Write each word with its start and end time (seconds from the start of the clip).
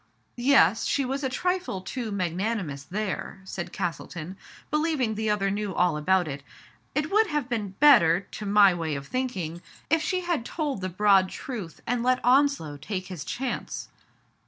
"Yes, 0.55 0.85
she 0.85 1.05
was 1.05 1.23
a 1.23 1.29
trifle 1.29 1.79
too 1.79 2.09
magnanimous 2.11 2.81
there," 2.81 3.39
said 3.43 3.71
Castleton, 3.71 4.35
believing 4.71 5.13
the 5.13 5.29
other 5.29 5.51
knew 5.51 5.75
all 5.75 5.95
about 5.95 6.27
it." 6.27 6.41
It 6.95 7.11
would 7.11 7.27
have 7.27 7.47
been 7.47 7.75
better, 7.79 8.21
to 8.21 8.45
my 8.47 8.73
way 8.73 8.95
of 8.95 9.05
thinking, 9.07 9.61
if 9.91 10.01
she 10.01 10.21
had 10.21 10.43
told 10.43 10.81
the 10.81 10.89
broad 10.89 11.29
truth, 11.29 11.81
and 11.85 12.01
let 12.01 12.17
Onslow 12.25 12.77
take 12.77 13.09
his 13.09 13.23
chance." 13.23 13.89